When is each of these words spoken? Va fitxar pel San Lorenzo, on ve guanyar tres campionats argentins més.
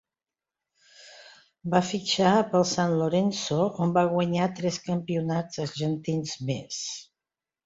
Va 1.73 1.81
fitxar 1.89 2.31
pel 2.53 2.65
San 2.69 2.95
Lorenzo, 3.01 3.59
on 3.85 3.93
ve 3.99 4.05
guanyar 4.15 4.49
tres 4.61 4.81
campionats 4.89 5.63
argentins 5.67 6.35
més. 6.51 6.81